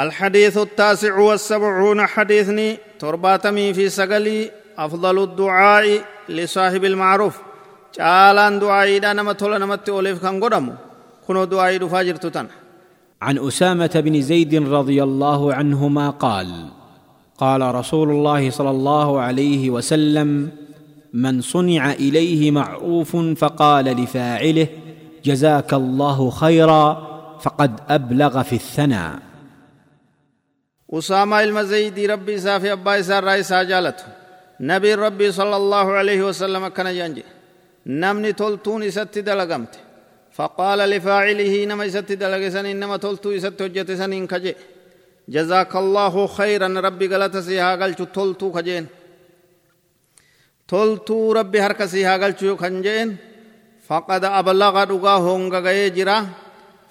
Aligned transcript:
الحديث 0.00 0.58
التاسع 0.58 1.18
والسبعون 1.18 2.06
حديثني 2.06 2.78
ترباتمي 2.98 3.74
في 3.74 3.88
سقلي 3.88 4.50
أفضل 4.78 5.22
الدعاء 5.22 6.04
لصاحب 6.28 6.84
المعروف. 6.84 7.36
caalaan 7.92 8.56
du'aayiidha 8.56 9.12
nama 9.12 9.36
tola 9.36 9.60
namatti 9.60 9.92
ooleef 9.92 10.16
kan 10.24 10.40
godhamu 10.40 10.72
kunoo 11.28 11.44
du'aayii 11.44 11.80
dhufaa 11.84 12.04
jirtu 12.08 12.30
tana 12.32 12.48
عن 13.22 13.38
أسامة 13.38 13.94
بن 13.94 14.20
زيد 14.20 14.54
رضي 14.54 15.02
الله 15.02 15.54
عنهما 15.54 16.10
قال 16.10 16.48
قال 17.38 17.74
رسول 17.74 18.10
الله 18.10 18.50
صلى 18.50 18.70
الله 18.70 19.20
عليه 19.20 19.70
وسلم 19.70 20.50
من 21.14 21.40
صنع 21.40 21.92
إليه 21.92 22.50
معروف 22.50 23.16
فقال 23.16 23.84
لفاعله 23.84 24.66
جزاك 25.24 25.74
الله 25.74 26.30
خيرا 26.30 26.84
فقد 27.40 27.72
أبلغ 27.88 28.42
في 28.42 28.56
الثناء. 28.56 29.31
اسامه 30.92 31.42
المزيدي 31.42 32.06
ربي 32.06 32.38
سافي 32.38 32.72
ابا 32.72 33.02
سار 33.02 33.24
رايس 33.24 33.52
جالته 33.52 34.04
نبي 34.60 34.94
ربي 34.94 35.32
صلى 35.32 35.56
الله 35.56 35.86
عليه 35.92 36.20
وسلم 36.28 36.68
كان 36.68 36.86
ينجي 36.86 37.24
نمني 37.86 38.32
تلتون 38.32 38.90
ست 38.90 39.18
دلقمت 39.18 39.74
فقال 40.36 40.78
لفاعله 40.78 41.54
نما 41.64 41.88
ست 41.88 42.12
دلقسن 42.22 42.66
إنما 42.66 42.96
تلتو 42.96 43.38
ست 43.44 43.62
هجت 43.62 43.90
سنين 44.00 44.26
كجي 44.26 44.54
جزاك 45.34 45.76
الله 45.76 46.14
خيرا 46.26 46.68
ربي 46.86 47.06
قالت 47.12 47.36
سيها 47.36 47.70
قلت 47.82 48.00
تلتو 48.16 48.52
كجين 48.56 48.86
تلتو 50.68 51.32
ربي 51.32 51.58
هرك 51.64 51.80
سيها 51.92 52.14
قلت 52.22 52.44
كنجين 52.44 53.08
فقد 53.88 54.24
أبلغ 54.24 54.84
دقا 54.84 55.14
هونغا 55.26 55.88
جرا 55.96 56.18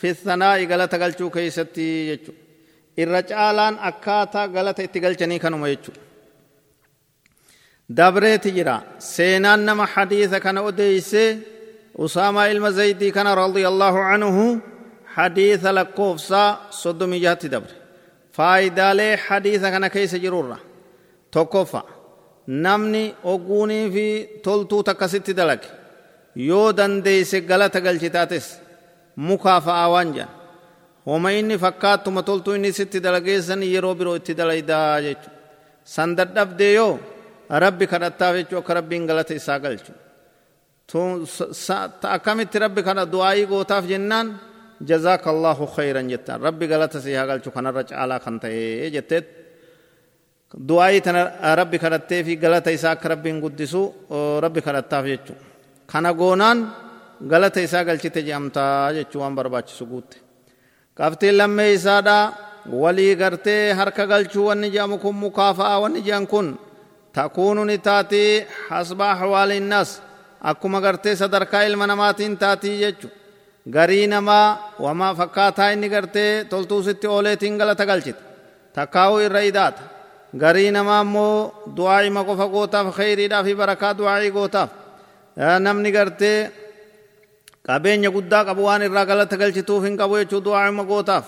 في 0.00 0.10
الثناء 0.10 0.58
قالت 0.70 0.94
قلت 1.02 1.22
كيستي 1.34 2.08
يجو 2.08 2.32
الرجالان 2.98 3.74
أكاتا 3.88 4.42
قالت 4.54 4.80
اتقلتني 4.80 5.38
كانوا 5.38 5.68
يجو 5.68 5.92
dabreeti 7.98 8.50
jira 8.56 8.76
seenaan 8.98 9.60
nama 9.66 9.86
hadiisa 9.94 10.38
kana 10.44 10.60
odeeyse 10.68 11.22
usaamaa 12.04 12.46
ilma 12.52 12.70
zaydii 12.78 13.12
kana 13.16 13.34
radiyallaahu 13.42 13.98
anhu 14.14 14.44
hadiisa 15.16 15.70
lakkoofsaa 15.78 16.48
soddomii 16.82 17.20
jahatti 17.24 17.48
dabre 17.54 17.74
faayidaalee 18.36 19.12
hadiisa 19.26 19.68
kana 19.74 19.88
keessa 19.94 20.18
jirurra 20.24 20.58
tokkoffa 21.34 21.80
namni 22.64 23.04
ogguunii 23.32 23.86
fi 23.94 24.06
toltuu 24.44 24.82
takkasitti 24.88 25.32
dalage 25.40 25.68
yoo 26.48 26.68
dandeeyse 26.78 27.40
galata 27.50 27.80
galchitaates 27.86 28.46
mukaa 29.28 29.60
fa'aa 29.66 29.88
waan 29.94 30.10
jedhan 30.16 30.37
homa 31.08 31.30
inni 31.38 31.56
fakkaattuma 31.64 32.20
toltuu 32.28 32.54
inni 32.58 32.70
sitti 32.78 32.98
dalageessan 33.06 33.62
yeroo 33.74 33.94
biroo 33.98 34.16
itti 34.20 34.32
dalaydaa 34.40 35.00
jechu 35.06 35.28
san 35.94 36.10
dadhabdee 36.18 36.72
yoo 36.78 36.92
rabbi 37.64 37.84
kadhattaaf 37.92 38.34
jechuu 38.38 38.58
akka 38.60 38.72
rabbiin 38.78 39.04
galata 39.10 39.32
isaa 39.40 39.58
galchu 39.64 39.92
akkamitti 42.16 42.56
rabbi 42.64 42.82
kana 42.88 43.02
du'aayii 43.14 43.46
gootaaf 43.52 43.84
jennaan 43.92 44.26
jazaaka 44.90 45.30
allaahu 45.34 45.64
khayran 45.76 46.06
jettaan 46.12 46.40
rabbi 46.48 46.66
galata 46.72 47.00
si 47.04 47.10
haa 47.18 47.26
galchu 47.30 47.50
kanarra 47.56 47.82
caalaa 47.90 48.20
kan 48.24 48.36
ta'e 48.42 48.90
jetteet 48.96 49.26
du'aayii 50.68 51.00
tana 51.06 51.20
rabbi 51.60 51.78
kadhattee 51.84 52.20
fi 52.26 52.32
galata 52.44 52.70
isaa 52.70 52.92
akka 52.96 53.08
rabbiin 53.14 53.40
guddisu 53.44 53.82
rabbi 54.44 54.60
kadhattaaf 54.66 55.04
jechuu 55.12 55.36
kana 55.92 56.10
goonaan 56.20 56.58
galata 57.32 57.60
isaa 57.66 57.84
galchite 57.88 58.20
je'amtaa 58.28 58.92
jechuu 58.96 59.20
waan 59.22 59.34
barbaachisu 59.38 59.84
guutte 59.92 60.16
qabxiin 60.98 61.36
lammee 61.40 61.72
isaadhaa 61.78 62.32
walii 62.82 63.14
gartee 63.16 63.72
harka 63.78 64.06
galchuu 64.06 64.46
wanni 64.48 64.70
je'amu 64.74 64.98
kun 64.98 65.14
mukaafa'aa 65.24 65.78
wanni 65.84 66.00
je'an 66.08 66.26
kun 66.26 66.48
تكون 67.18 67.66
نتاتي 67.66 68.44
حسب 68.68 69.00
أحوال 69.02 69.52
الناس 69.52 70.00
أكما 70.42 70.78
غرتي 70.78 71.16
صدركا 71.16 71.58
علم 71.58 71.82
نماتين 71.82 72.38
تاتي 72.38 72.82
يجو 72.82 73.08
غري 73.74 74.06
نما 74.06 74.56
وما 74.80 75.14
فكاتا 75.14 75.72
إني 75.72 75.88
غرتي 75.88 76.44
تلتو 76.44 76.82
ستي 76.82 77.06
أوليتين 77.06 77.62
غلطة 77.62 77.84
غلچت 77.84 78.14
تكاو 78.74 79.20
الرئيدات 79.20 79.74
غري 80.42 80.70
نما 80.70 81.02
مو 81.02 81.52
دعائي 81.66 82.10
مكو 82.10 82.36
فقوتا 82.36 82.90
فخيري 82.90 83.28
دا 83.28 83.42
في 83.42 83.54
بركات 83.54 83.96
دعائي 83.96 84.30
قوتا 84.30 84.68
نمني 85.38 85.90
غرتي 85.98 86.48
qabeenya 87.68 88.10
guddaa 88.16 88.42
qabu 88.48 88.62
waan 88.68 88.82
irraa 88.86 89.04
galata 89.10 89.36
galchituuf 89.42 89.82
hin 89.86 89.96
qabu 90.00 90.14
jechuu 90.20 90.40
du'aa'ima 90.46 90.84
gootaaf 90.92 91.26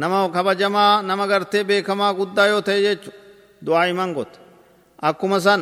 nama 0.00 0.18
kabajamaa 0.36 1.02
nama 1.08 1.24
gartee 1.32 1.62
beekamaa 1.68 2.12
guddaa 2.20 2.46
yoo 2.52 2.62
ta'e 2.68 2.80
jechu 2.86 3.10
du'aa'iman 3.66 4.10
goote 4.16 4.38
akkuma 5.08 5.38
san 5.46 5.60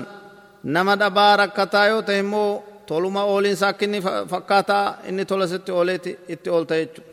nama 0.75 0.93
dhabaa 1.03 1.33
rakkataa 1.43 1.87
yoo 1.93 2.03
ta'e 2.09 2.19
immoo 2.25 2.51
toluma 2.89 3.23
ooliinsa 3.33 3.65
akka 3.71 3.85
inni 3.87 4.01
fakkaataa 4.33 4.87
inni 5.09 5.25
tola 5.31 5.47
sitti 5.53 5.71
ooleeti 5.79 6.11
itti 6.33 6.49
oolta 6.55 6.75
jechuudha. 6.81 7.11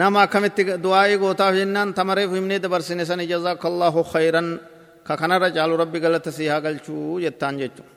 nama 0.00 0.18
akkamitti 0.26 0.62
du'aa'ii 0.84 1.18
gootaaf 1.24 1.54
jennaan 1.60 1.94
tamareef 1.98 2.30
himnee 2.36 2.58
dabarsine 2.64 3.04
sani 3.10 3.24
jazaakallahu 3.32 4.00
khayran 4.12 4.48
ka 5.06 5.14
kanarra 5.20 5.48
caalu 5.56 5.74
rabbi 5.82 5.98
galata 6.04 6.30
sii 6.36 6.48
haa 6.52 6.60
galchuu 6.66 7.20
jettaan 7.24 7.56
jechuudha. 7.62 7.92